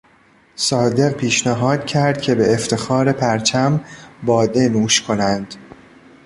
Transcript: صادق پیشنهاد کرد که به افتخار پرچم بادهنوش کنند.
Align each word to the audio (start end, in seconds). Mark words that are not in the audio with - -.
صادق 0.55 1.09
پیشنهاد 1.11 1.85
کرد 1.85 2.21
که 2.21 2.35
به 2.35 2.53
افتخار 2.53 3.11
پرچم 3.11 3.81
بادهنوش 4.23 5.01
کنند. 5.01 5.55